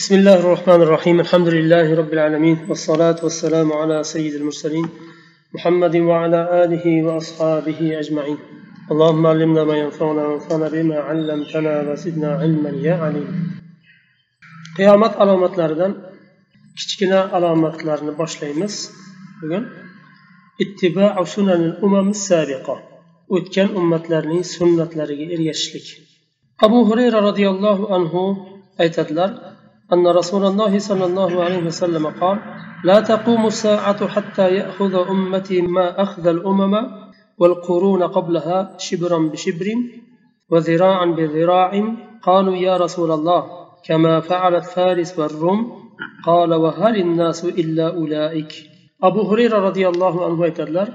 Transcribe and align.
بسم 0.00 0.14
الله 0.14 0.38
الرحمن 0.40 0.82
الرحيم. 0.82 1.20
الحمد 1.20 1.48
لله 1.48 1.94
رب 1.94 2.12
العالمين 2.12 2.58
والصلاة 2.68 3.18
والسلام 3.22 3.72
على 3.72 4.04
سيد 4.04 4.34
المرسلين 4.34 4.86
محمد 5.54 5.96
وعلى 5.96 6.64
آله 6.64 7.02
وأصحابه 7.06 7.98
أجمعين. 8.00 8.38
اللهم 8.92 9.26
علمنا 9.26 9.64
ما 9.64 9.76
ينفعنا 9.76 10.22
وانفعنا 10.26 10.68
بما 10.68 10.98
علمتنا 11.08 11.90
وزدنا 11.90 12.30
علما 12.40 12.70
يا 12.70 12.94
عليم. 12.94 13.28
قيامات 14.78 15.16
علامات 15.16 15.58
لاردن 15.58 15.94
كتكنا 16.78 17.20
علامات 17.20 17.84
لاردن 17.84 18.10
باش 18.10 18.42
ليمس 18.42 18.92
اتباع 20.60 21.24
سنن 21.24 21.50
الأمم 21.70 22.08
السابقة 22.08 22.76
وكان 23.28 23.68
أمت 23.76 24.10
لارني 24.10 24.42
سنة 24.42 24.90
لارجي 24.96 25.34
إريشلك 25.34 25.86
أبو 26.62 26.78
هريرة 26.92 27.18
رضي 27.20 27.48
الله 27.48 27.94
عنه 27.94 28.14
أيتدلر 28.80 29.49
أن 29.92 30.06
رسول 30.06 30.46
الله 30.46 30.78
صلى 30.78 31.04
الله 31.04 31.44
عليه 31.44 31.62
وسلم 31.66 32.06
قال 32.06 32.38
لا 32.84 33.00
تقوم 33.00 33.46
الساعة 33.46 34.08
حتى 34.08 34.54
يأخذ 34.54 34.94
أمتي 34.94 35.62
ما 35.62 36.02
أخذ 36.02 36.26
الأمم 36.26 36.74
والقرون 37.38 38.02
قبلها 38.02 38.76
شبرا 38.78 39.18
بشبر 39.18 39.66
وذراعا 40.50 41.06
بذراع 41.06 41.72
قالوا 42.22 42.56
يا 42.56 42.76
رسول 42.76 43.10
الله 43.10 43.44
كما 43.84 44.20
فعلت 44.20 44.64
فارس 44.64 45.18
والروم 45.18 45.80
قال 46.26 46.54
وهل 46.54 46.96
الناس 46.96 47.44
إلا 47.44 47.94
أولئك؟ 47.96 48.52
أبو 49.02 49.20
هريرة 49.30 49.58
رضي 49.58 49.88
الله 49.88 50.24
عنه 50.26 50.40
aytadilar 50.44 50.88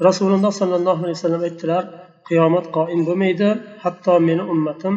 rasululloh 0.00 0.52
sollallohu 0.52 1.02
alayhi 1.04 1.18
vasallam 1.18 1.42
aytdilar 1.48 1.84
qiyomat 2.28 2.66
qoim 2.76 3.00
bo'lmaydi 3.08 3.48
hatto 3.84 4.14
meni 4.28 4.44
ummatim 4.54 4.94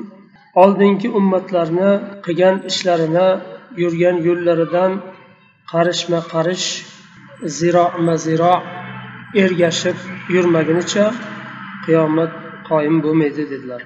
oldingi 0.62 1.08
ummatlarni 1.18 1.90
qilgan 2.24 2.56
ishlarini 2.70 3.28
yurgan 3.82 4.16
yo'llaridan 4.28 4.92
qarishma 5.72 6.20
qarish 6.32 6.68
ziroma 7.58 8.16
ziro 8.26 8.54
ergashib 9.42 9.98
yurmagunicha 10.34 11.06
qiyomat 11.84 12.32
qoyim 12.68 12.96
bo'lmaydi 13.04 13.44
dedilar 13.52 13.80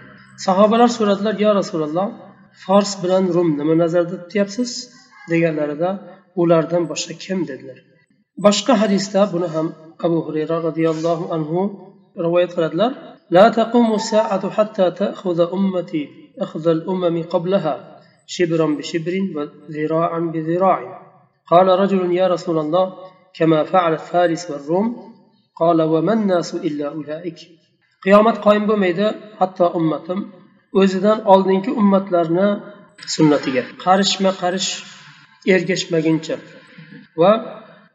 sahobalar 0.47 0.91
so'radilar 0.97 1.34
yo 1.45 1.51
rasululloh 1.61 2.09
fors 2.65 2.91
bilan 3.03 3.25
rum 3.37 3.48
nima 3.61 3.75
nazarda 3.83 4.17
tutyapsiz 4.23 4.71
deganlarida 5.33 5.91
ulardan 6.43 6.83
boshqa 6.91 7.15
kim 7.25 7.39
dedilar 7.51 7.79
boshqa 8.47 8.73
hadisda 8.83 9.21
buni 9.34 9.48
ham 9.55 9.67
abu 10.07 10.19
hurayra 10.27 10.57
roziyallohu 10.69 11.25
anhu 11.37 11.61
rivoyat 12.25 12.53
qiladilar 12.57 12.93
لا 13.37 13.48
تقوم 13.48 13.95
الساعة 13.95 14.51
حتى 14.51 14.91
تأخذ 14.91 15.39
أمتي 15.57 16.09
أخذ 16.45 16.69
الأمم 16.69 17.23
قبلها 17.23 17.75
شبرا 18.27 18.67
بشبر 18.67 19.15
وذراعا 19.34 20.21
بذراع 20.21 20.81
قال 21.51 21.67
رجل 21.83 22.12
يا 22.12 22.27
رسول 22.34 22.59
الله 22.59 22.95
كما 23.34 23.65
فعل 23.65 23.98
فارس 23.98 24.51
والروم 24.51 24.87
قال 25.57 25.83
وما 25.83 26.12
الناس 26.12 26.55
إلا 26.55 26.87
أولئك 26.89 27.39
qiyomat 28.05 28.37
qoyim 28.47 28.65
bo'lmaydi 28.71 29.07
hatto 29.41 29.67
ummatim 29.79 30.19
o'zidan 30.81 31.19
oldingi 31.33 31.71
ummatlarni 31.81 32.48
sunnatiga 33.15 33.62
qarishma 33.84 34.31
qarish 34.43 34.69
ergashmaguncha 35.55 36.37
va 37.21 37.33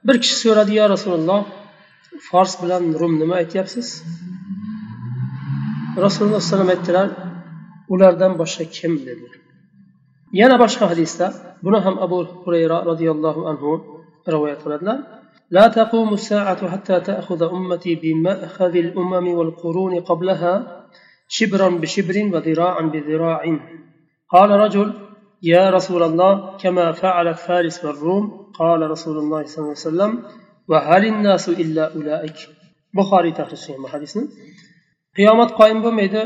bir 0.07 0.15
kishi 0.23 0.35
so'radi 0.43 0.73
yo 0.79 0.85
rasululloh 0.95 1.41
fors 2.27 2.53
bilan 2.61 2.83
rum 3.01 3.13
nima 3.21 3.35
aytyapsiz 3.41 3.87
rasululloh 6.05 6.41
alayhi 6.55 6.73
aytdilar 6.75 7.07
ulardan 7.93 8.33
boshqa 8.41 8.63
kim 8.75 8.93
dedi 9.07 9.27
yana 10.39 10.55
boshqa 10.63 10.85
hadisda 10.91 11.27
buni 11.65 11.79
ham 11.85 11.95
abu 12.05 12.17
hurayra 12.43 12.77
roziyallohu 12.89 13.41
anhu 13.51 13.69
rivoyat 14.33 14.59
qiladilar 14.65 14.99
لا 15.57 15.67
تقوم 15.79 16.09
الساعة 16.19 16.61
حتى 16.73 16.97
تأخذ 17.09 17.41
أمتي 17.57 17.95
بمأخذ 18.03 18.73
الأمم 18.85 19.27
والقرون 19.37 19.93
قبلها 20.09 20.53
شبرا 21.37 21.69
بشبر 21.81 22.15
وذراعا 22.33 22.83
بذراع 22.93 23.41
قال 24.33 24.49
رجل 24.63 24.87
يا 25.53 25.69
رسول 25.77 26.03
الله 26.09 26.33
كما 26.63 26.85
فعلت 26.91 27.37
فارس 27.47 27.85
والروم 27.85 28.25
قال 28.61 28.79
رسول 28.93 29.17
الله 29.17 29.41
صلى 29.43 29.59
الله 29.61 29.75
عليه 29.77 29.89
وسلم 29.89 30.11
وهل 30.69 31.03
الناس 31.13 31.45
إلا 31.49 31.83
أولئك 31.95 32.37
بخاري 32.97 33.31
تخرج 33.31 33.87
حديثنا 33.93 34.27
qiyomat 35.17 35.49
qoyim 35.59 35.79
bo'lmaydi 35.85 36.21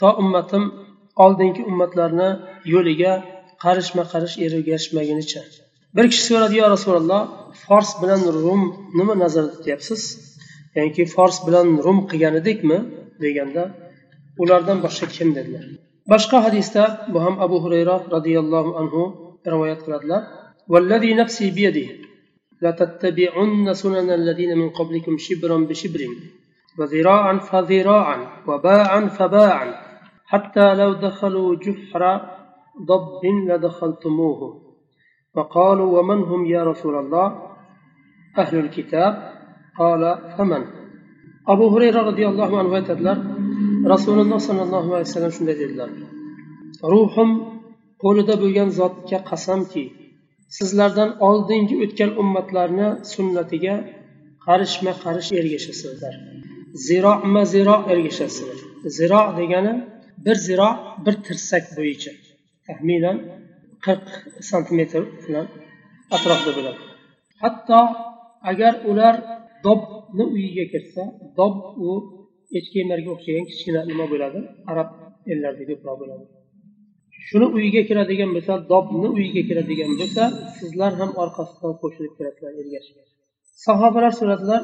to 0.00 0.08
ummatim 0.22 0.62
oldingi 1.24 1.62
ummatlarni 1.70 2.28
yo'liga 2.74 3.12
qarishma 3.64 4.04
qarish 4.12 4.36
ergashmagunicha 4.46 5.42
bir 5.96 6.04
kishi 6.10 6.24
so'radi 6.30 6.54
yo 6.60 6.66
rasululloh 6.74 7.22
fors 7.64 7.90
bilan 8.02 8.20
rum 8.44 8.62
nima 8.98 9.14
nazarda 9.22 9.50
tutyapsiz 9.56 10.02
ya'ni 10.76 11.04
fors 11.14 11.36
bilan 11.46 11.68
rum 11.86 11.98
qilgan 12.10 12.34
edikmi 12.42 12.78
deganda 13.24 13.64
ulardan 14.42 14.78
boshqa 14.86 15.06
kim 15.16 15.28
dedilar 15.38 15.64
boshqa 16.12 16.38
hadisda 16.46 16.82
bu 17.12 17.18
ham 17.24 17.34
abu 17.46 17.56
hurayra 17.64 17.96
roziyallohu 18.16 18.70
anhu 18.80 19.02
rivoyat 19.52 19.80
qiladilar 19.86 20.22
والذي 20.72 21.14
نفسي 21.14 21.46
بيده 21.50 21.88
لتتبعن 22.62 23.74
سنن 23.74 24.10
الذين 24.20 24.58
من 24.58 24.68
قبلكم 24.78 25.14
شبرا 25.18 25.58
بشبر 25.68 26.00
وذراعا 26.78 27.34
فذراعا 27.38 28.18
وباعا 28.48 29.00
فباعا 29.08 29.68
حتى 30.28 30.74
لو 30.74 30.92
دخلوا 30.92 31.54
جحر 31.64 32.02
ضب 32.88 33.22
لدخلتموه 33.48 34.40
فقالوا 35.34 35.98
ومن 35.98 36.20
هم 36.30 36.46
يا 36.46 36.62
رسول 36.70 36.94
الله 37.02 37.26
أهل 38.38 38.58
الكتاب 38.58 39.12
قال 39.78 40.02
فمن 40.38 40.62
أبو 41.48 41.68
هريرة 41.74 42.00
رضي 42.10 42.24
الله 42.28 42.50
عنه 42.58 42.70
aytadilar 42.78 43.18
rasululloh 43.92 44.40
sollallohu 44.48 44.90
alayhi 44.96 45.08
vasallam 45.08 45.32
shunday 45.38 45.56
dedilar 45.62 45.90
ruhim 46.94 47.30
qo'lida 48.04 48.34
bo'lgan 48.42 48.68
zotga 48.80 49.18
qasamki 49.30 49.84
sizlardan 50.56 51.10
oldingi 51.28 51.74
o'tgan 51.84 52.10
ummatlarni 52.22 52.88
sunnatiga 53.12 53.74
qarishma 54.46 54.92
qarish 55.04 55.30
ergashasizlar 55.40 56.14
ziroma 56.86 57.42
ziro 57.54 57.76
ergashasizlar 57.92 58.58
ziro 58.98 59.22
degani 59.40 59.72
bir 60.25 60.37
ziro 60.47 60.69
bir 61.05 61.15
tirsak 61.25 61.65
bo'yicha. 61.77 62.11
Taxminan 62.67 63.17
qirq 63.85 64.07
santimetr 64.49 65.01
bilan 65.23 65.45
bo'ladi. 66.57 66.81
Hatto 67.43 67.79
agar 68.51 68.73
ular 68.89 69.15
dobni 69.65 70.25
uyiga 70.35 70.65
kirsa 70.73 71.03
dob 71.39 71.55
u 71.87 71.89
echki 72.57 72.77
emarga 72.85 73.09
o'xshagan 73.15 73.45
kichkina 73.49 73.81
nima 73.89 74.05
bo'ladi? 74.13 74.39
Arab 74.71 74.89
ellarida 75.31 75.63
ko'proq 75.71 75.95
bo'ladi. 76.01 76.25
Shuni 77.27 77.47
uyiga 77.57 77.81
kiradigan 77.89 78.29
bo'lsa 78.35 78.53
dobni 78.71 79.07
uyiga 79.17 79.41
kiradigan 79.49 79.91
bo'lsa 79.99 80.23
sizlar 80.59 80.91
ham 80.99 81.11
orqasidan 81.23 81.73
qo'shilib 81.81 82.13
kirasizlar 82.17 82.53
ergashib 82.63 82.97
sahobalar 83.65 84.13
so'radilar 84.19 84.61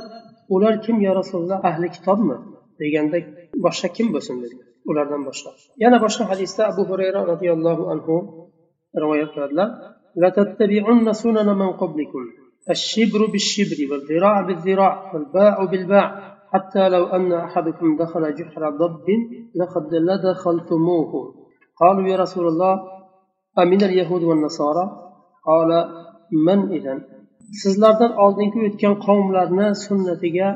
ular 0.55 0.73
kim 0.85 0.97
yo 1.05 1.11
rasululloh 1.19 1.59
ahli 1.69 1.87
kitobmi? 1.95 2.37
deganda 2.81 3.17
boshqa 3.65 3.87
kim 3.97 4.07
bo'lsin? 4.15 4.35
dedilar. 4.43 4.67
Ulardan 4.89 5.21
boshqa 5.27 5.51
yana 5.83 5.97
boshqa 6.05 6.23
hadisda 6.31 6.61
abu 6.71 6.81
hurayra 6.89 7.19
roziyallohu 7.31 7.83
anhu 7.93 8.15
rivoyat 9.01 9.29
qiladilar. 9.35 9.69
حتى 16.55 16.89
لو 16.89 17.03
أن 17.05 17.31
أحدكم 17.47 17.87
دخل 17.97 18.23
جحر 18.39 18.69
ضب 18.81 19.07
لقد 19.55 19.89
لدخلتموه 20.09 21.11
قالوا 21.81 22.07
يا 22.07 22.17
رسول 22.23 22.47
الله 22.47 22.73
أمن 23.59 23.81
اليهود 23.83 24.23
والنصارى 24.23 24.85
قال 25.49 25.69
من 26.47 26.59
إذن 26.77 26.99
sizlardan 27.61 28.11
oldingi 28.23 28.59
o'tgan 28.67 28.95
qavmlarni 29.05 29.67
sunnatiga 29.85 30.47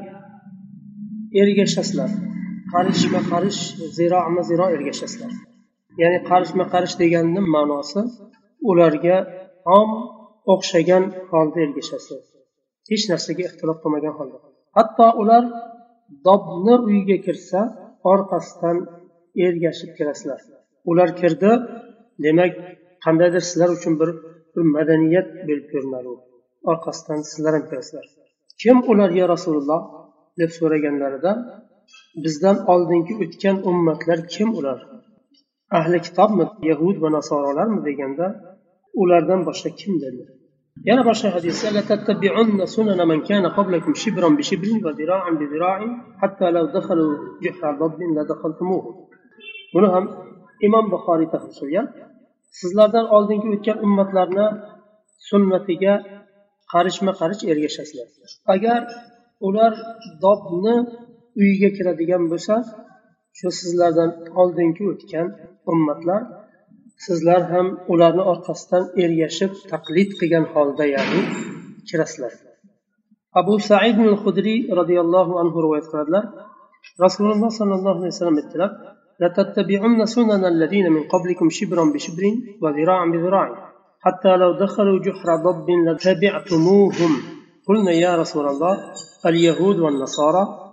ergashasizlar. 1.41 2.09
Qarishma 2.73 3.21
qarish 3.31 3.61
ziroma 3.97 4.41
ziro 4.49 4.65
ergashasizlar. 4.75 5.31
Ya'ni 6.01 6.19
qarishma 6.29 6.65
qarish 6.73 6.95
deganni 7.01 7.41
ma'nosi 7.55 8.01
ularga 8.69 9.17
tom 9.67 9.89
o'xshagan 10.53 11.03
holda 11.31 11.57
ergashasiz. 11.65 12.23
Hech 12.91 13.05
narsaga 13.11 13.41
ixtilof 13.49 13.77
qilmagan 13.83 14.13
holda. 14.19 14.37
Hatto 14.77 15.07
ular 15.21 15.43
dobni 16.27 16.75
uyiga 16.87 17.17
kirsa 17.25 17.59
orqasidan 18.13 18.77
ergashib 19.45 19.91
kirasizlar. 19.97 20.39
Ular 20.91 21.09
kirdi 21.21 21.51
demak 22.25 22.53
qandaydir 23.05 23.43
sizlar 23.49 23.69
uchun 23.77 23.93
bir 24.01 24.09
bir 24.53 24.65
madaniyat 24.75 25.27
bo'lib 25.47 25.65
ko'rinadi 25.73 26.11
orqasidan 26.71 27.19
sizlar 27.31 27.53
ham 27.57 27.65
kirasizlar. 27.69 28.05
Kim 28.61 28.77
ular 28.91 29.09
yo 29.19 29.25
rasululloh 29.33 29.81
deb 30.39 30.51
so'raganlarida 30.59 31.31
bizdan 32.23 32.57
oldingi 32.73 33.13
o'tgan 33.23 33.57
ummatlar 33.69 34.19
kim 34.33 34.49
ular? 34.59 34.79
Ahli 35.79 35.97
kitobmi 36.07 36.45
yahud 36.69 36.95
va 37.03 37.09
nasorolarmi 37.17 37.79
deganda 37.87 38.27
ulardan 39.01 39.41
boshqa 39.49 39.69
kim 39.81 39.93
dedi? 40.03 40.23
Yana 40.89 41.03
boshqa 41.09 41.29
hadisbuni 41.35 42.65
sunana 42.75 43.05
man 43.11 43.19
kana 43.29 43.49
qablakum 43.57 43.93
shibran 44.01 44.33
bi 44.39 44.43
shibrin 44.49 44.77
va 44.85 44.91
bi 44.99 45.05
hatta 46.21 46.45
law 46.55 46.65
dakhalu 46.75 47.07
la 48.17 48.23
buni 49.73 49.87
ham 49.93 50.05
imom 50.67 50.85
buxoriy 50.93 51.27
tahlil 51.33 51.53
qilgan. 51.59 51.87
Sizlardan 52.59 53.05
oldingi 53.15 53.47
o'tgan 53.55 53.77
ummatlarni 53.85 54.47
sunnatiga 55.29 55.93
qarishma 56.73 57.11
qarish 57.19 57.43
ergashasizlar. 57.51 58.07
Agar 58.55 58.81
ular 59.47 59.73
dobni 60.23 60.75
uyiga 61.40 61.68
kiradigan 61.76 62.22
bo'lsa 62.32 62.54
shu 63.38 63.48
sizlardan 63.60 64.10
oldingi 64.40 64.84
o'tgan 64.92 65.26
ummatlar 65.72 66.22
sizlar 67.06 67.42
ham 67.52 67.66
ularni 67.92 68.24
orqasidan 68.32 68.84
ergashib 69.04 69.52
taqlid 69.72 70.10
qilgan 70.18 70.44
holda 70.54 70.84
ya'ni 70.94 71.20
kirasizlar 71.88 72.32
abu 73.40 73.54
said 73.68 73.96
al 74.12 74.18
hudriy 74.24 74.60
roziyallohu 74.80 75.32
anhu 75.42 75.56
rivoyat 75.64 75.86
qiladilar 75.90 76.24
rasululloh 77.04 77.50
sollallohu 77.60 77.98
alayhi 78.00 78.14
vasallam 78.14 78.38
aytdilar 78.42 78.70
لتتبعن 79.22 80.06
سنن 80.06 80.44
الذين 80.44 80.92
من 80.92 81.02
قبلكم 81.02 81.50
شبرا 81.50 81.84
بشبر 81.94 82.24
وذراعا 82.62 83.06
بذراع 83.06 83.48
حتى 84.00 84.36
لو 84.36 84.52
دخلوا 84.52 84.98
جحر 85.06 85.36
ضب 85.36 85.70
لتبعتموهم 85.86 87.12
قلنا 87.68 87.92
يا 87.92 88.16
رسول 88.16 88.46
الله 88.46 88.92
اليهود 89.26 89.78
والنصارى 89.78 90.44
قال 90.46 90.54
فمن 90.54 90.67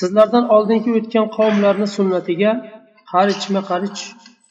sizlardan 0.00 0.44
oldingi 0.56 0.90
o'tgan 0.98 1.26
qavmlarni 1.38 1.88
sunnatiga 1.96 2.50
qarichma 3.12 3.60
qarich 3.70 4.00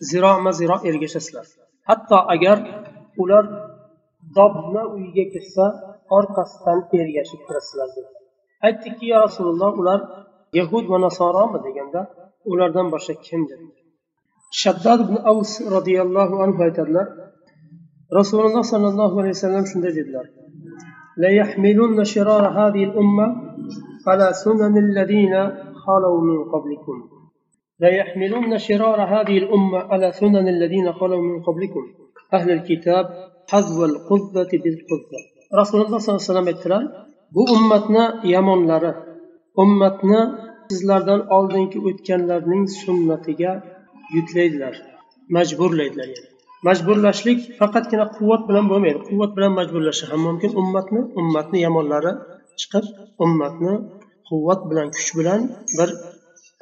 ziroma 0.09 0.51
ziro 0.59 0.77
ergashasizlar. 0.89 1.45
Hatto 1.89 2.17
agar 2.33 2.57
ular 3.23 3.45
dobna 4.37 4.83
uyiga 4.95 5.25
kirsa 5.33 5.65
orqasidan 6.17 6.79
ergashib 7.01 7.41
kirasizlar 7.47 7.89
aytdikki 8.67 9.05
yo 9.11 9.17
rasululloh 9.25 9.71
ular 9.81 9.99
yahud 10.59 10.85
va 10.91 10.97
nasoromi? 11.07 11.57
deganda 11.67 12.01
ulardan 12.51 12.87
boshqa 12.93 13.13
kim 13.27 13.41
dedi 13.51 13.65
shaddod 14.61 14.99
ibn 15.05 15.15
avs 15.31 15.51
roziyallohu 15.75 16.35
anhu 16.45 16.59
aytadilar 16.67 17.07
rasululloh 18.19 18.63
sollallohu 18.71 19.15
alayhi 19.21 19.35
vasallam 19.37 19.65
shunday 19.71 19.91
dedilar. 19.99 20.25
ليحملن 21.18 22.04
شرار 22.04 22.44
هذه 22.48 22.84
الأمة 22.84 23.26
على 24.06 24.32
سنن 24.32 24.78
الذين 24.78 25.34
خلوا 25.86 26.20
من 26.20 26.44
قبلكم 26.44 26.96
ليحملن 27.80 28.58
شرار 28.58 29.00
هذه 29.14 29.38
الأمة 29.38 29.78
على 29.78 30.12
سنن 30.12 30.48
الذين 30.48 30.92
خلوا 30.92 31.22
من 31.22 31.42
قبلكم 31.42 31.84
أهل 32.34 32.50
الكتاب 32.50 33.04
حذو 33.50 33.84
القذة 33.84 34.50
بالقذة 34.62 35.20
رسول 35.60 35.80
الله 35.80 35.98
صلى 35.98 36.12
الله 36.12 36.22
عليه 36.22 36.32
وسلم 36.32 36.48
aytdilar 36.52 36.82
bu 37.34 37.42
ummatni 37.56 38.04
yomonlari 38.34 38.92
ummatni 39.62 40.20
sizlardan 40.70 41.20
oldingi 41.36 41.78
o'tganlarning 41.88 42.64
sunnatiga 42.82 43.52
yuklaydilar 44.16 44.74
majburlaydilar 45.36 46.08
yani. 46.14 46.27
Majburlashlik 46.67 47.39
faqatgina 47.59 48.05
quvvat 48.15 48.41
bilan 48.49 48.65
bo'lmaydi. 48.71 48.99
Quvvat 49.09 49.31
bilan 49.37 49.53
majburlashi 49.59 50.05
ham 50.11 50.21
mumkin. 50.27 50.51
Ummatni 50.61 51.01
ummatni 51.19 51.57
yomonlari 51.67 52.11
chiqib 52.59 52.85
ummatni 53.25 53.73
quvvat 54.29 54.61
bilan 54.69 54.87
kuch 54.95 55.09
bilan 55.19 55.41
bir 55.77 55.89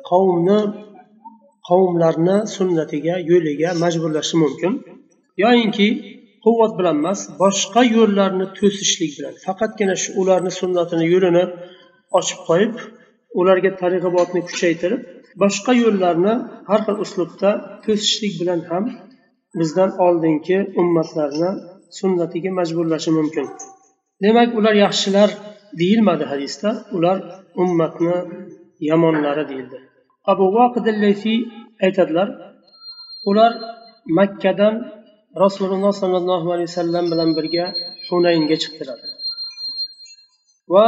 qavmni 0.10 0.60
qavmlarni 1.70 2.38
sunnatiga 2.56 3.16
yo'liga 3.32 3.70
majburlashi 3.84 4.36
mumkin. 4.44 4.72
Yoyinki 5.44 5.88
quvvat 6.46 6.74
bilan 6.80 6.96
emas 7.02 7.20
boshqa 7.44 7.82
yo'llarni 7.98 8.46
to'sishlik 8.58 9.12
bilan 9.18 9.34
faqatgina 9.46 9.96
shu 10.02 10.10
ularni 10.22 10.52
sunnatini 10.60 11.06
yo'lini 11.14 11.44
ochib 12.20 12.40
qo'yib 12.50 12.74
ularga 13.40 13.72
targ'ibotni 13.82 14.42
kuchaytirib 14.50 15.02
boshqa 15.44 15.72
yo'llarni 15.84 16.34
har 16.70 16.82
xil 16.88 16.98
uslubda 17.06 17.50
to'sishlik 17.86 18.34
bilan 18.42 18.62
ham 18.70 18.84
bizdan 19.60 19.92
oldingi 20.06 20.58
ummatlarni 20.82 21.50
sunnatiga 22.00 22.52
majburlashi 22.60 23.12
mumkin. 23.18 23.48
Demak 24.24 24.50
ular 24.60 24.76
yaxshilar 24.86 25.30
deyilmadi 25.80 26.26
hadisda. 26.32 26.70
Ular 26.98 27.18
ummatni 27.64 28.16
yomonlari 28.92 29.44
deyildi. 29.50 29.78
Abu 30.32 30.46
aytadilar 31.86 32.28
ular 33.30 33.52
makkadan 34.20 34.76
rasululloh 35.44 35.94
sollallohu 36.02 36.48
alayhi 36.56 36.70
vasallam 36.72 37.06
bilan 37.12 37.30
birga 37.38 37.66
hunaynga 38.10 38.56
chiqdilar 38.64 39.00
va 40.74 40.86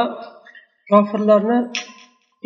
kofirlarni 0.91 1.59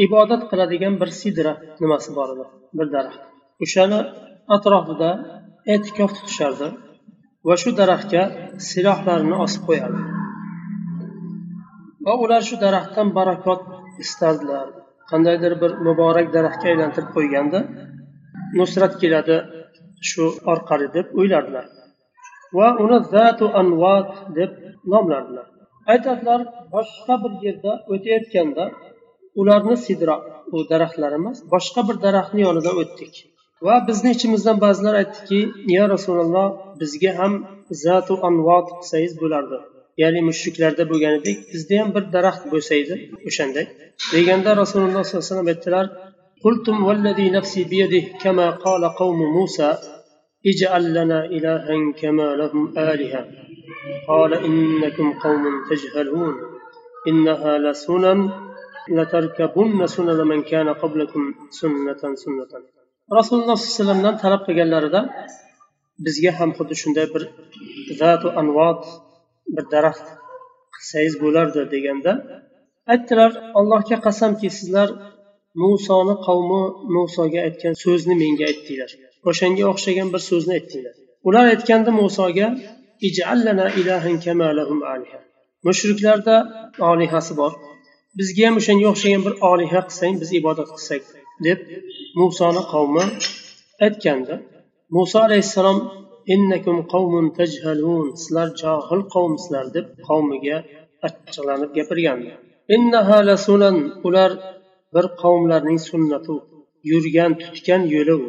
ibodat 0.06 0.42
qiladigan 0.52 0.94
bir 1.02 1.10
sidra 1.22 1.54
nimasi 1.82 2.10
bor 2.18 2.30
edi 2.34 2.46
bir 2.78 2.88
daraxt. 2.96 3.22
O'shani 3.64 4.00
atrofida 4.56 5.10
e'tikof 5.72 6.12
tutishardi 6.18 6.68
va 7.48 7.56
shu 7.62 7.72
daraxtga 7.80 8.24
silohlarini 8.70 9.36
osib 9.46 9.62
qo'yardi. 9.70 10.02
Va 12.06 12.14
ular 12.24 12.42
shu 12.50 12.56
daraxtdan 12.66 13.10
barakot 13.18 13.62
istardilar. 14.04 14.68
Qandaydir 15.12 15.54
bir 15.62 15.72
muborak 15.88 16.28
daraxtga 16.36 16.68
aylantirib 16.74 17.10
qo'yganda 17.18 17.60
nusrat 18.60 18.94
keladi 19.02 19.38
shu 20.10 20.26
orqali 20.54 20.88
deb 20.98 21.08
o'ylardilar. 21.20 21.68
Va 22.58 22.68
uni 22.84 23.00
zatu 23.14 23.46
anvat 23.62 24.10
deb 24.40 24.52
nomlardilar. 24.94 25.48
Aytadilar 25.94 26.42
boshqa 26.76 27.14
bir 27.24 27.34
yerda 27.46 27.72
o'tayotganda 27.94 28.66
ularni 29.42 29.76
sidro 29.86 30.16
u 30.56 30.58
daraxtlar 30.72 31.12
emas 31.20 31.38
boshqa 31.54 31.82
bir 31.88 31.96
daraxtni 32.06 32.42
yonidan 32.48 32.76
o'tdik. 32.84 33.14
va 33.67 33.77
bizni 33.89 34.11
ichimizdan 34.17 34.57
ba'zilar 34.65 34.95
aytdiki 35.03 35.41
yo 35.77 35.85
rasululloh 35.95 36.49
bizga 36.81 37.13
ham 37.21 37.33
zatu 37.85 38.15
anvot 38.29 38.67
qilsangiz 38.79 39.15
bo'lardi 39.23 39.59
ya'ni 40.03 40.21
mushriklarda 40.29 40.85
bo'lganidek 40.91 41.39
bizda 41.53 41.75
ham 41.81 41.89
bir 41.97 42.05
daraxt 42.15 42.45
bo'lsa 42.53 42.73
edi 42.83 42.95
o'shanday 43.29 43.67
deganda 44.13 44.51
rasululloh 44.63 45.03
sollallohu 45.05 45.25
alayhi 45.25 45.33
vasallam 45.33 45.53
aytdilar 45.55 45.87
قلتم 46.47 46.77
والذي 46.89 47.31
نفسي 47.31 47.63
بيده 47.73 48.05
كما 48.23 48.51
قال 48.51 48.83
قوم 48.89 49.19
موسى 49.37 49.71
اجعل 50.51 50.85
لنا 50.95 51.25
إلها 51.25 51.93
كما 52.01 52.29
لهم 52.41 52.65
آلهة 52.79 53.23
قال 54.09 54.33
إنكم 54.35 55.09
قوم 55.25 55.45
تجهلون 55.71 56.35
إنها 57.09 57.53
لسنن 57.59 58.31
لتركبن 58.97 59.87
سنن 59.87 60.21
من 60.27 60.41
كان 60.43 60.69
قبلكم 60.69 61.23
سنة 61.51 62.03
سنة 62.15 62.53
rasululloh 63.18 63.58
sollallohu 63.58 63.60
alayhi 63.60 63.78
vasallamdan 63.78 64.16
talab 64.24 64.42
qilganlarida 64.48 65.02
bizga 66.06 66.32
ham 66.40 66.50
xuddi 66.58 66.76
shunday 66.82 67.08
bir 67.14 67.24
zatu 68.00 68.28
anvot 68.42 68.82
bir 69.56 69.66
daraxt 69.74 70.08
qilsangiz 70.76 71.16
bo'lardi 71.24 71.62
deganda 71.74 72.12
aytdilar 72.94 73.32
allohga 73.60 73.98
qasamki 74.06 74.48
sizlar 74.60 74.90
musoni 75.62 76.16
qavmi 76.28 76.62
musoga 76.96 77.40
aytgan 77.48 77.76
so'zni 77.84 78.16
menga 78.22 78.46
aytdinglar. 78.52 78.92
O'shanga 79.30 79.64
o'xshagan 79.72 80.08
bir 80.14 80.22
so'zni 80.30 80.54
aytdinglar. 80.60 80.96
Ular 81.28 81.46
aytganda 81.54 81.92
musoga 82.02 82.48
mushriklarda 85.68 86.36
olihasi 86.92 87.34
bor. 87.42 87.52
Bizga 88.20 88.44
ham 88.48 88.56
o'shanga 88.62 88.88
o'xshagan 88.94 89.22
bir 89.28 89.34
oliha 89.52 89.82
qilsang 89.90 90.14
biz 90.22 90.30
ibodat 90.40 90.70
qilsak 90.76 91.04
deb 91.48 91.60
musoni 92.20 92.62
qavmi 92.74 93.04
aytganda 93.86 94.36
muso 94.96 95.18
alayhissalom 95.28 95.80
innakum 96.34 96.78
qavmun 96.94 97.26
tajhalun 97.38 98.08
sizlar 98.22 98.48
johil 98.62 99.02
qavmsizlar 99.14 99.66
deb 99.76 99.86
qavmiga 100.08 100.58
achchiqlanib 101.08 101.72
gapirgandi. 101.78 102.32
Ular 104.08 104.32
bir 104.96 105.06
qavmlarning 105.22 105.80
sunnati 105.90 106.36
yurgan 106.92 107.32
tutgan 107.44 107.82
yo'li 107.94 108.16
u 108.26 108.28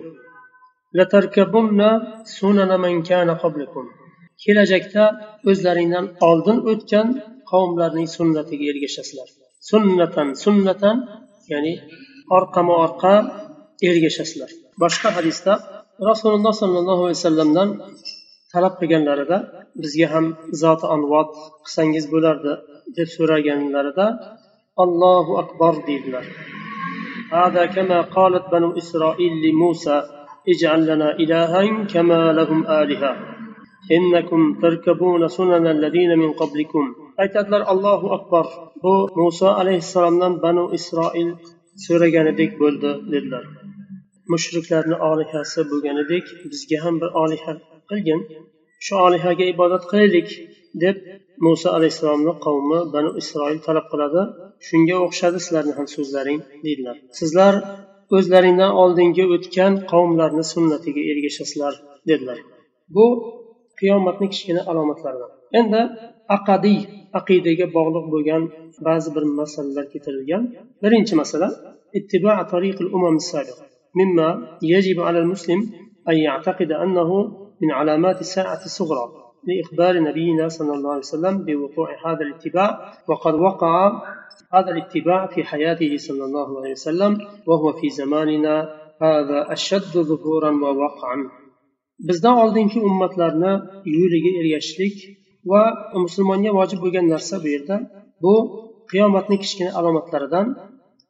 kelajakda 4.43 5.05
o'zlaringdan 5.51 6.07
oldin 6.29 6.59
o'tgan 6.71 7.09
qavmlarning 7.53 8.09
sunnatiga 8.17 8.65
ergashasizlar. 8.73 9.29
Sunnatan 9.71 10.29
sunnatan 10.45 10.97
ya'ni 11.53 11.75
orqama 12.37 12.75
orqa 12.85 13.15
ergashasizlar 13.90 14.52
boshqa 14.84 15.10
hadisda 15.18 15.54
rasululloh 16.10 16.54
sollallohu 16.62 17.02
alayhi 17.06 17.20
vasallamdan 17.22 17.70
talab 18.54 18.74
qilganlarida 18.80 19.38
bizga 19.82 20.08
ham 20.14 20.26
zoti 20.62 20.86
anvot 20.96 21.30
qilsangiz 21.66 22.06
bo'lardi 22.14 22.54
deb 22.98 23.08
so'raganlarida 23.16 24.08
allohu 24.84 25.32
akbar 25.44 25.74
deydilar 25.88 26.26
هذا 27.40 27.64
كما 27.76 28.00
قالت 28.16 28.46
بنو 28.54 28.70
إسرائيل 28.82 29.34
لموسى 29.46 29.98
اجعل 30.52 30.82
لنا 30.90 31.10
إلها 31.24 31.64
كما 31.94 32.22
لهم 32.40 32.60
آلهة 32.82 33.12
إنكم 33.98 34.42
تركبون 34.64 35.22
سنن 35.38 35.66
الذين 35.76 36.12
من 36.22 36.32
قبلكم 36.42 36.84
aytadilar 37.24 37.62
allohu 37.72 38.08
akbar 38.18 38.46
bu 38.84 38.94
muso 39.16 39.50
alayhissalomdan 39.62 40.34
banu 40.44 40.64
isroil 40.78 41.30
so'raganidek 41.86 42.52
bo'ldi 42.62 42.92
dedilar 43.12 43.44
mushriklarni 44.33 44.97
olihasi 45.11 45.61
bo'lganidek 45.71 46.27
bizga 46.51 46.79
ham 46.85 46.95
bir 47.03 47.11
oliha 47.23 47.53
qilgin. 47.91 48.21
Shu 48.85 48.95
olihaga 49.07 49.45
ibodat 49.55 49.85
qilaylik 49.91 50.29
deb 50.85 50.97
muso 51.47 51.69
alayhissalomni 51.77 52.33
qavmi 52.47 52.81
banu 52.95 53.11
isroil 53.21 53.59
talab 53.67 53.87
qiladi. 53.93 54.23
Shunga 54.69 54.97
o'xshadi 55.07 55.39
sizlarni 55.45 55.73
ham 55.79 55.87
so'zlaring 55.95 56.41
deydilar. 56.65 56.97
Sizlar 57.21 57.55
o'zlaringdan 58.17 58.73
oldingi 58.83 59.25
o'tgan 59.35 59.73
qavmlarni 59.93 60.45
sunnatiga 60.53 61.03
ergashasizlar 61.13 61.75
dedilar. 62.11 62.39
Bu 62.95 63.07
qiyomatni 63.81 64.27
kichkina 64.33 64.63
alomatlaridan. 64.71 65.31
Endi 65.61 65.81
aqadiy 66.37 66.81
aqidaga 67.21 67.67
bog'liq 67.77 68.07
bo'lgan 68.15 68.43
ba'zi 68.87 69.09
bir 69.17 69.25
masalalar 69.41 69.85
keltirilgan. 69.93 70.43
Birinchi 70.83 71.15
masala 71.23 71.49
ittiba 71.99 72.33
tariqil 72.53 72.89
umam 72.99 73.17
sabiq 73.33 73.59
مما 73.96 74.58
يجب 74.64 75.00
على 75.00 75.20
المسلم 75.20 75.60
أن 76.10 76.18
يعتقد 76.18 76.72
أنه 76.72 77.10
من 77.62 77.72
علامات 77.72 78.22
الساعة 78.22 78.62
الصغرى 78.66 79.06
لإخبار 79.48 80.00
نبينا 80.00 80.48
صلى 80.48 80.74
الله 80.74 80.90
عليه 80.90 81.00
وسلم 81.00 81.46
بوقوع 81.46 81.90
هذا 82.06 82.22
الاتباع 82.22 82.94
وقد 83.08 83.34
وقع 83.34 84.02
هذا 84.54 84.72
الاتباع 84.72 85.28
في 85.28 85.44
حياته 85.44 85.98
صلى 85.98 86.24
الله 86.26 86.60
عليه 86.60 86.72
وسلم 86.72 87.18
وهو 87.48 87.74
في 87.74 87.90
زماننا 87.90 88.56
هذا 89.02 89.54
أشد 89.54 89.94
ظهورا 89.98 90.52
ووقعا 90.52 91.30
bizdan 92.08 92.36
oldingi 92.44 92.80
ummatlarni 92.90 93.54
yo'liga 93.98 94.32
ergashishlik 94.42 94.96
va 95.52 95.64
musulmonga 96.04 96.52
vojib 96.60 96.80
bo'lgan 96.84 97.06
narsa 97.14 97.36
bu 97.44 97.48
yerda 97.56 97.78
bu 98.24 98.34
qiyomatni 98.92 99.38
kichkina 99.44 99.72
alomatlaridan 99.80 100.48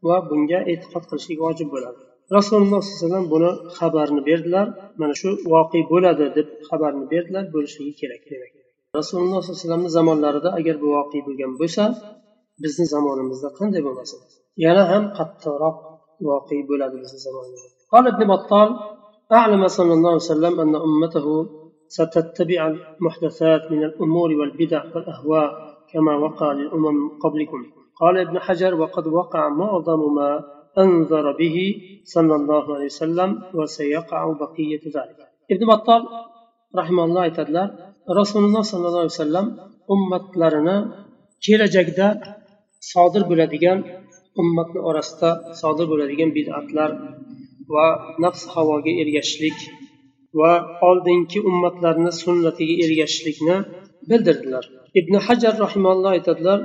va 0.08 0.18
bunga 0.30 0.60
e'tiqod 0.72 1.04
qilishlik 1.10 1.40
vojib 1.46 1.68
bo'ladi 1.74 2.02
rasululloh 2.38 2.80
sollallohu 2.82 2.98
alayhi 2.98 3.06
vasallam 3.06 3.26
buni 3.34 3.52
xabarini 3.78 4.22
berdilar 4.30 4.68
mana 5.02 5.14
shu 5.22 5.30
voqe 5.54 5.80
bo'ladi 5.92 6.26
deb 6.38 6.48
xabarni 6.70 7.06
berdilar 7.14 7.44
bo'lishligi 7.54 7.94
kerak 8.02 8.22
demak 8.32 8.54
rasululloh 9.00 9.40
sollallohu 9.42 9.52
alayhi 9.52 9.62
vasallamni 9.62 9.90
zamonlarida 9.98 10.50
agar 10.60 10.76
bu 10.84 10.88
voqe 10.98 11.20
bo'lgan 11.28 11.52
bo'lsa 11.62 11.84
bizni 12.64 12.86
zamonimizda 12.94 13.50
qanday 13.60 13.82
bo'lmasin 13.88 14.20
yana 14.66 14.84
ham 14.92 15.04
qattiqroq 15.18 15.78
voqe 16.28 16.56
bo'ladi 16.70 16.96
bizni 17.04 17.22
zamonimizda 17.28 17.70
قال 17.94 18.06
ابن 18.14 18.28
بطال 18.34 18.70
أعلم 19.40 19.68
صلى 19.78 19.94
الله 19.94 20.10
عليه 20.10 20.30
وسلم 20.34 20.54
أن 20.64 20.74
أمته 20.88 21.28
ستتبع 21.88 22.68
المحدثات 22.68 23.72
من 23.72 23.84
الأمور 23.84 24.30
والبدع 24.40 24.82
والأهواء 24.96 25.50
كما 25.92 26.14
وقع 26.26 26.52
للأمم 26.52 26.98
قبلكم 27.24 27.66
قال 28.00 28.18
ابن 28.18 28.40
حجر 28.40 28.72
وقد 28.82 29.08
وقع 29.08 29.50
معظم 29.50 30.02
ما 30.16 30.44
أنذر 30.84 31.26
به 31.42 31.58
صلى 32.04 32.36
الله 32.40 32.66
عليه 32.76 32.90
وسلم 32.94 33.30
وسيقع 33.58 34.22
بقية 34.44 34.84
ذلك 34.96 35.20
ابن 35.54 35.66
بطال 35.74 36.02
رحمه 36.80 37.04
الله 37.08 37.22
aytadilar 37.28 37.68
rasululloh 38.20 38.64
sollallohu 38.72 39.04
alayhi 39.06 39.18
vasallam 39.18 39.48
ummatlarini 39.94 40.78
kelajakda 41.46 42.08
sodir 42.92 43.24
bo'ladigan 43.30 43.78
ummatni 44.42 44.80
orasida 44.90 45.30
sodir 45.62 45.86
bo'ladigan 45.92 46.30
bid'atlar 46.38 46.90
va 47.74 47.88
nafs 48.24 48.42
havoga 48.54 48.92
ergashishlik 49.02 49.58
va 50.40 50.52
oldingi 50.90 51.40
ummatlarni 51.50 52.12
sunnatiga 52.24 52.76
ergashishlikni 52.86 53.58
bildirdilar 54.10 54.64
ibn 55.00 55.14
hajar 55.26 55.54
rahimalloh 55.66 56.12
aytadilar 56.18 56.60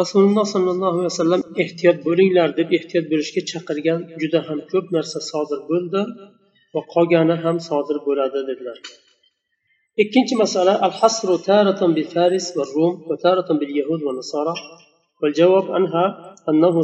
rasululloh 0.00 0.44
sollallohu 0.54 0.96
alayhi 0.98 1.12
vasallam 1.14 1.42
ehtiyot 1.64 1.98
bo'linglar 2.06 2.48
deb 2.58 2.68
ehtiyot 2.78 3.06
bo'lishga 3.12 3.42
chaqirgan 3.50 4.00
juda 4.20 4.40
ham 4.48 4.58
ko'p 4.72 4.86
narsa 4.96 5.18
sodir 5.30 5.60
bo'ldi 5.70 6.00
va 6.74 6.82
qolgani 6.94 7.36
ham 7.44 7.56
sodir 7.68 7.98
bo'ladi 8.06 8.40
dedilar 8.50 8.78
ikkinchi 10.02 10.34
masala 10.42 10.74
al 10.86 10.94
hasru 11.00 11.34
taratan 11.48 11.90
bil 11.96 12.08
faris 12.14 12.46
va 12.56 12.64
rum 12.74 12.94
va 13.08 13.16
taratan 13.24 13.56
bil 13.62 13.72
yahud 13.80 14.00
va 14.06 14.12
nasara 14.20 14.54
والجواب 15.22 15.66
عنها 15.76 16.34
أنه 16.50 16.82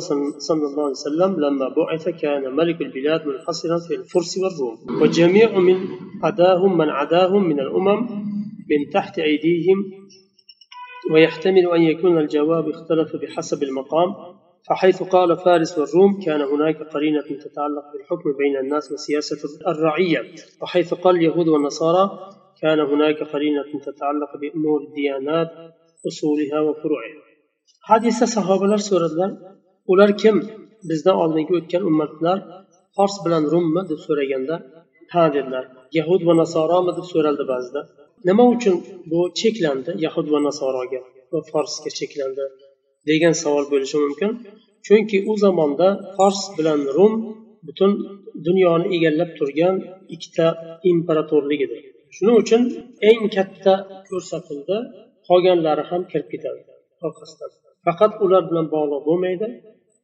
صلى 0.49 0.65
الله 0.69 0.85
عليه 0.89 1.03
وسلم 1.09 1.41
لما 1.45 1.67
بعث 1.69 2.05
كان 2.09 2.43
ملك 2.57 2.79
البلاد 2.87 3.21
منحصرا 3.27 3.79
في 3.87 3.95
الفرس 3.95 4.39
والروم 4.43 4.77
وجميع 5.03 5.59
من 5.59 5.79
عداهم 6.23 6.79
من 6.79 6.89
عداهم 6.99 7.43
من 7.51 7.59
الأمم 7.61 8.01
من 8.71 8.81
تحت 8.93 9.19
أيديهم 9.19 9.79
ويحتمل 11.12 11.66
أن 11.76 11.82
يكون 11.82 12.18
الجواب 12.20 12.70
اختلف 12.70 13.16
بحسب 13.16 13.64
المقام 13.64 14.10
فحيث 14.68 15.04
قال 15.04 15.38
فارس 15.38 15.78
والروم 15.78 16.20
كان 16.26 16.42
هناك 16.42 16.78
قرينة 16.94 17.22
تتعلق 17.22 17.86
بالحكم 17.94 18.28
بين 18.40 18.58
الناس 18.58 18.92
وسياسة 18.92 19.42
الرعية 19.68 20.22
وحيث 20.62 20.94
قال 20.94 21.16
اليهود 21.16 21.48
والنصارى 21.48 22.04
كان 22.62 22.80
هناك 22.80 23.24
قرينة 23.24 23.72
تتعلق 23.88 24.32
بأمور 24.42 24.80
الديانات 24.82 25.52
أصولها 26.08 26.60
وفروعها. 26.60 27.30
hadisda 27.90 28.28
sahobalar 28.38 28.82
so'radilar 28.90 29.32
ular 29.92 30.12
kim 30.22 30.36
bizdan 30.90 31.16
oldingi 31.24 31.54
o'tgan 31.60 31.84
ummatlar 31.90 32.38
fors 32.96 33.16
bilan 33.26 33.44
rummi 33.54 33.82
deb 33.90 34.00
so'raganda 34.08 34.56
ha 35.14 35.24
dedilar 35.36 35.66
yahud 35.98 36.22
va 36.28 36.34
nasoromi 36.42 36.92
deb 36.98 37.06
so'raldi 37.14 37.46
ba'zida. 37.54 37.82
Nima 38.28 38.44
uchun 38.56 38.76
bu 39.12 39.20
cheklandi 39.40 39.92
yahud 40.06 40.28
va 40.34 40.40
nasoroga 40.48 41.00
va 41.32 41.40
forsga 41.52 41.90
cheklandi 42.00 42.46
degan 43.10 43.34
savol 43.44 43.66
bo'lishi 43.74 43.98
mumkin? 44.06 44.32
Chunki 44.86 45.18
u 45.32 45.34
zamonda 45.44 45.88
fors 46.16 46.42
bilan 46.58 46.82
rum 46.98 47.14
butun 47.68 47.92
dunyoni 48.48 48.88
egallab 48.96 49.32
turgan 49.40 49.76
ikkita 50.16 50.48
imperatorlik 50.92 51.62
edi. 51.68 51.78
Shuning 52.16 52.38
uchun 52.44 52.62
eng 53.10 53.24
katta 53.36 53.74
ko'rsatildi 54.10 54.78
qolganlari 55.28 55.84
ham 55.90 56.02
kirib 56.12 56.28
ketadi 56.34 56.62
orqasidan. 57.08 57.52
Faqat 57.86 58.14
ular 58.26 58.44
bilan 58.50 58.66
bog'liq 58.76 59.02
bo'lmaydi 59.10 59.48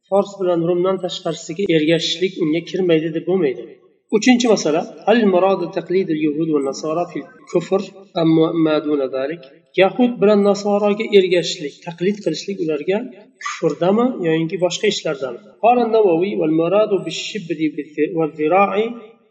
fors 0.08 0.30
bilan 0.40 0.60
rumdan 0.68 0.96
tashqarisiga 1.04 1.64
ergashishlik 1.76 2.32
unga 2.44 2.60
kirmaydi 2.70 3.08
deb 3.16 3.24
bo'lmaydi. 3.30 3.64
Uchinchi 4.12 4.46
masala 4.54 4.80
hal 5.06 5.20
murod 5.34 5.60
taqlid 5.76 6.08
yahud 6.26 6.48
va 6.54 6.60
nasara 6.70 7.04
fil 7.12 7.24
kufr 7.52 7.80
amma 8.22 8.46
ma 8.64 8.74
duna 8.84 9.06
zalik 9.16 9.42
yahud 9.82 10.12
bilan 10.20 10.40
nasoroga 10.50 11.04
ergashishlik 11.18 11.74
taqlid 11.86 12.16
qilishlik 12.24 12.58
ularga 12.64 12.98
kufrdami 13.44 14.06
yoinki 14.26 14.56
boshqa 14.64 14.86
ishlardami 14.94 15.40
قال 15.64 15.78
النووي 15.86 16.32
والمراد 16.40 16.92
بالشبر 17.04 17.58
والذراع 18.18 18.72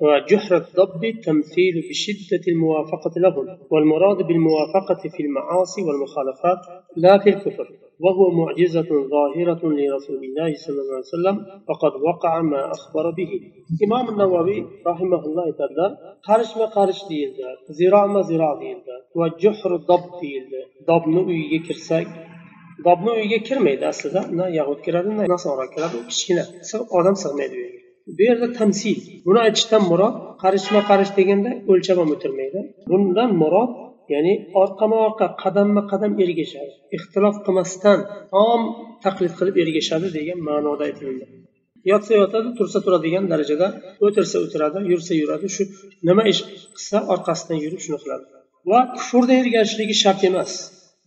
وجحر 0.06 0.52
الضب 0.58 1.04
تمثيل 1.28 1.76
بشدة 1.90 2.44
الموافقة 2.48 3.14
لهم 3.26 3.46
والمراد 3.72 4.18
بالموافقة 4.28 5.02
في 5.14 5.20
المعاصي 5.26 5.82
والمخالفات 5.88 6.62
لا 7.04 7.18
في 7.24 7.30
الكفر 7.30 7.68
وهو 8.05 8.31
معجزة 8.41 8.91
ظاهرة 9.15 9.63
لرسول 9.79 10.21
الله 10.29 10.51
صلى 10.65 10.81
الله 10.83 10.97
عليه 10.99 11.15
وسلم 11.17 11.37
وقد 11.69 11.93
وقع 12.09 12.33
ما 12.53 12.61
أخبر 12.77 13.11
به 13.19 13.31
إمام 13.85 14.09
النووي 14.13 14.59
رحمه 14.87 15.23
الله 15.29 15.47
تعالى 15.59 15.87
قارش 16.27 16.51
ما 16.57 16.67
قارش 16.77 16.99
ديلده 17.09 17.49
زراع 17.79 18.07
ما 18.15 18.21
زراع 18.31 18.53
ديلده 18.63 18.97
وجحر 19.19 19.77
ضب 19.91 20.05
ديلده 20.21 20.63
ضبni 20.89 21.21
uyiga 21.31 21.59
kirsak 21.67 22.07
dobni 22.87 23.11
uyiga 23.17 23.39
kirmaydi 23.49 23.85
aslida 23.93 24.21
na 24.39 24.45
yahud 24.59 24.79
kiradi 24.85 25.11
na 25.19 25.25
nasoro 25.35 25.65
kiradi 25.75 25.97
u 26.01 26.05
kichkina 26.11 26.45
odam 26.99 27.17
sig'maydi 27.23 27.55
u 27.59 27.63
yerga 27.65 27.81
bu 28.17 28.23
yerda 28.29 28.49
tamsil 28.59 28.99
buni 29.27 29.39
aytishdan 29.47 29.83
murod 29.91 30.15
qarishma 30.43 30.81
qarish 30.91 31.13
deganda 31.19 31.51
o'lchab 31.73 31.97
ham 32.03 32.11
o'tirmaydi 32.15 32.61
bundan 32.91 33.31
murod 33.43 33.71
ya'ni 34.14 34.34
orqama 34.64 34.98
orqa 35.08 35.28
qadamma 35.44 35.82
qadam 35.92 36.12
ergashadi 36.26 36.74
ixtilof 36.98 37.36
qilmasdan 37.46 38.00
tom 38.34 38.62
taqlid 39.06 39.34
qilib 39.40 39.56
ergashadi 39.64 40.08
degan 40.18 40.40
ma'noda 40.50 40.84
aytiladi 40.90 41.26
yotsa 41.92 42.12
yotadi 42.22 42.50
tursa 42.58 42.80
turadigan 42.86 43.26
darajada 43.32 43.68
o'tirsa 44.06 44.38
o'tiradi 44.46 44.80
yursa 44.92 45.14
yuradi. 45.22 45.48
Shu 45.56 45.64
nima 46.08 46.24
ish 46.32 46.42
qilsa 46.76 46.98
orqasidan 47.14 47.58
yurib 47.66 47.82
shuni 47.86 48.00
qiladi. 48.04 48.26
Va 48.72 48.80
kufrda 48.98 49.34
ergashishligi 49.42 49.96
shart 50.04 50.22
emas. 50.30 50.52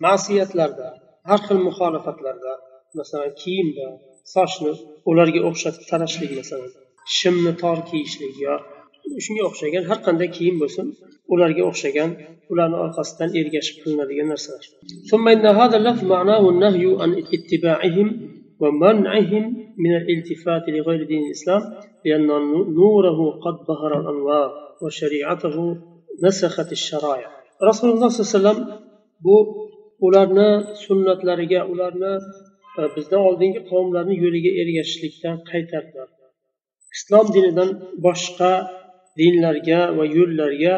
Ma'siyatlarda 0.06 0.88
har 1.30 1.40
xil 1.46 1.58
muxolifatlarda 1.68 2.52
masalan 3.00 3.32
kiyimda 3.42 3.86
sochni 4.34 4.72
ularga 5.10 5.40
o'xshatib 5.48 5.84
tarashlik 5.90 6.32
masalan 6.40 6.70
shimni 7.18 7.52
tor 7.62 7.78
kiyishlik 7.88 8.34
yo 8.46 8.54
shunga 9.25 9.43
o'xshagan 9.49 9.83
har 9.89 9.99
qanday 10.07 10.29
kiyim 10.37 10.55
bo'lsin 10.63 10.87
ularga 11.33 11.63
o'xshagan 11.69 12.09
ularni 12.51 12.77
orqasidan 12.85 13.29
ergashib 13.39 13.75
qilinadigan 13.83 14.27
narsalar 14.33 14.65
ثم 15.11 15.25
إن 15.35 15.45
هذا 15.61 15.75
اللفظ 15.79 16.03
معناه 16.15 16.43
النهي 16.53 16.85
عن 17.01 17.11
اتباعهم 17.35 18.07
ومنعهم 18.61 19.43
من 19.83 19.91
الالتفات 19.99 20.63
لغير 20.75 21.01
دين 21.11 21.21
الإسلام 21.27 21.61
لأن 22.05 22.27
نوره 22.81 23.19
قد 23.45 23.55
ظهر 23.69 23.91
الأنوار 24.01 24.49
وشريعته 24.83 25.57
نسخت 26.23 26.69
الشرائع 26.79 27.29
rasululloh 27.69 28.09
sollallohu 28.09 28.29
alayhi 28.29 28.37
vasallam 28.37 28.59
bu 29.25 29.37
ularni 30.05 30.49
sunnatlariga 30.85 31.61
ularni 31.73 32.13
e, 32.79 32.81
bizdan 32.95 33.21
oldingi 33.29 33.61
qavmlarni 33.71 34.15
yo'liga 34.23 34.51
ergashishlikdan 34.61 35.37
qaytardilar 35.51 36.09
islom 36.95 37.25
dinidan 37.35 37.69
boshqa 38.05 38.51
dinlarga 39.19 39.79
va 39.97 40.05
yo'llarga 40.17 40.73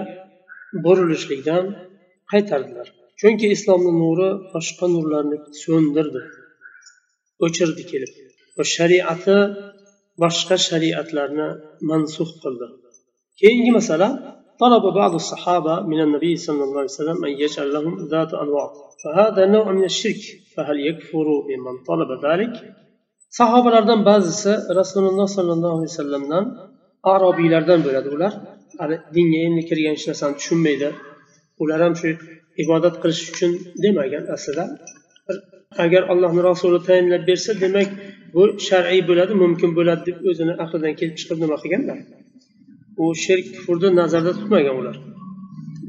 burilishlikdan 0.85 1.63
qaytardilar 2.31 2.87
chunki 3.19 3.47
islomni 3.55 3.91
nuri 4.01 4.29
boshqa 4.53 4.85
nurlarni 4.95 5.37
so'ndirdi 5.63 6.21
o'chirdi 7.45 7.83
kelib 7.91 8.11
va 8.57 8.63
shariati 8.75 9.37
boshqa 10.23 10.55
shariatlarni 10.67 11.47
mansux 11.89 12.29
qildi 12.43 12.65
keyingi 13.41 13.73
masala 13.79 14.09
طلب 14.63 14.83
بعض 15.01 15.13
الصحابة 15.21 15.73
من 15.91 15.99
النبي 16.05 16.33
صلى 16.47 16.61
الله 16.65 16.81
عليه 16.83 16.97
وسلم 16.99 17.17
أن 17.27 17.33
يجعل 17.43 17.67
لهم 17.75 17.93
ذات 18.13 18.31
أنواط 18.43 18.73
فهذا 19.03 19.41
نوع 19.55 19.65
من 19.77 19.85
الشرك 19.91 20.23
فهل 20.53 20.77
يكفر 20.89 21.27
بمن 21.47 21.75
طلب 21.89 22.09
ذلك 22.25 22.53
sahobalardan 23.39 23.99
ba'zisi 24.09 24.53
rasululloh 24.79 25.27
sollallohu 25.37 25.75
alayhi 25.77 25.91
vasallamdan 25.93 26.45
arobiylardan 27.14 27.80
bo'ladi 27.86 28.08
ular. 28.16 28.32
Hali 28.80 28.96
dinga 29.16 29.40
endi 29.46 29.62
kirgan 29.70 29.92
hech 29.96 30.06
narsani 30.10 30.34
tushunmaydi. 30.40 30.88
Ular 31.62 31.80
ham 31.84 31.94
shu 32.00 32.08
ibodat 32.62 32.94
qilish 33.02 33.22
uchun 33.32 33.50
demagan 33.84 34.24
aslida. 34.34 34.64
Agar 35.84 36.02
allohni 36.12 36.42
rasuli 36.50 36.80
tayinlab 36.88 37.22
bersa 37.30 37.50
demak 37.64 37.88
bu 38.34 38.42
shar'iy 38.68 39.02
bo'ladi 39.10 39.32
mumkin 39.42 39.70
bo'ladi 39.78 40.02
deb 40.08 40.18
o'zini 40.30 40.54
aqlidan 40.64 40.94
kelib 41.00 41.16
chiqib 41.20 41.38
nima 41.44 41.56
qilganlar? 41.62 41.98
U 43.02 43.04
shirk 43.24 43.46
kufrni 43.54 43.90
nazarda 44.00 44.32
tutmagan 44.38 44.74
ular. 44.80 44.96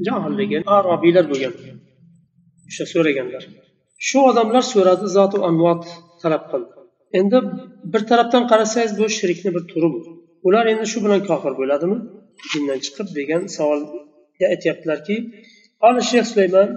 Johilligi 0.06 0.58
arobiylar 0.76 1.24
bo'lgan. 1.32 1.54
O'sha 2.68 2.84
so'raganlar. 2.94 3.42
Shu 4.08 4.18
odamlar 4.30 4.64
so'radi 4.72 5.06
zotu 5.16 5.38
anvot 5.48 5.82
talab 6.22 6.44
qildi. 6.52 6.70
Endi 7.18 7.38
bir 7.92 8.02
tarafdan 8.10 8.44
qarasangiz 8.52 8.92
bu 9.00 9.06
shirkni 9.18 9.50
bir 9.56 9.64
turi 9.70 9.88
bu. 9.94 10.00
Ular 10.46 10.64
endi 10.72 10.86
shu 10.92 10.98
bilan 11.04 11.20
kofir 11.30 11.52
bo'ladimi? 11.60 11.98
Dindan 12.52 12.78
chiqib 12.84 13.08
degan 13.18 13.42
savolga 13.56 14.46
aytyaptilarki 14.54 15.16
سليمان 16.34 16.68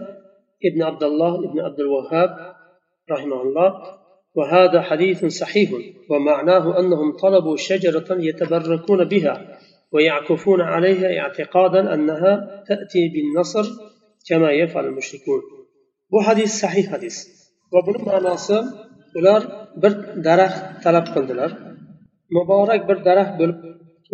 ابن 0.66 0.84
عبد 0.84 1.04
الله 1.04 1.34
ابن 1.48 1.60
عبد 1.60 1.80
الوهاب 1.80 2.30
رحمه 3.12 3.42
الله 3.42 3.70
وهذا 4.36 4.82
حديث 4.82 5.26
صحيح 5.26 5.70
ومعناه 6.10 6.80
أنهم 6.80 7.18
طلبوا 7.18 7.58
شجرة 7.58 8.10
يتبركون 8.10 9.04
بها 9.04 9.60
ويعكفون 9.92 10.62
عليها 10.62 11.20
اعتقادا 11.20 11.94
أنها 11.94 12.64
تأتي 12.68 13.10
بالنصر 13.14 13.66
كما 14.30 14.52
يفعل 14.52 14.86
المشركون 14.86 15.42
bu 16.12 16.28
hadis 16.28 16.52
sahih 16.62 16.86
hadis 16.94 17.16
va 17.74 17.80
buni 17.88 18.00
ma'nosi 18.10 18.58
ular 19.18 19.42
bir 19.82 19.94
daraxt 20.28 20.62
talab 20.84 21.06
qildilar. 21.16 21.52
Muborak 22.38 22.82
bir 22.90 22.98
daraxt 23.08 23.36
bo'lib 23.40 23.60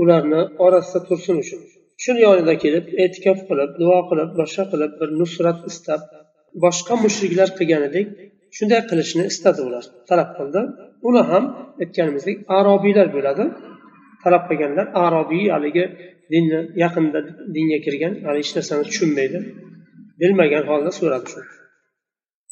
ularni 0.02 0.42
orasida 0.66 1.00
tursin 1.08 1.36
uchun. 1.44 1.62
Shuni 2.04 2.22
yonida 2.28 2.56
kelib 2.64 2.86
e'tikof 3.04 3.40
qilib 3.50 3.72
duo 3.82 4.00
qilib 4.10 4.30
boshqa 4.40 4.64
qilib 4.72 4.92
bir 5.00 5.10
nusrat 5.22 5.60
istab 5.72 6.02
boshqa 6.66 6.94
mushriklar 7.04 7.50
qilganidek 7.60 8.08
shunday 8.58 8.82
qilishni 8.90 9.24
istadi 9.32 9.62
ular. 9.68 9.86
Talab 10.10 10.32
qildi. 10.38 10.62
Uni 11.10 11.22
ham 11.32 11.46
aytganimizdek 11.84 12.38
arobiylar 12.58 13.08
bo'ladi. 13.16 13.44
Talab 14.24 14.44
qilganlar 14.50 14.88
arobiy 15.06 15.46
haligi 15.56 15.86
dinni 16.34 16.60
yaqinda 16.84 17.20
dinga 17.56 17.80
kirgan 17.86 18.14
hali 18.26 18.40
hech 18.44 18.54
narsani 18.58 18.84
tushunmaydi. 18.90 19.40
Bilmagan 20.22 20.64
holda 20.72 20.92
so'radi 21.00 21.28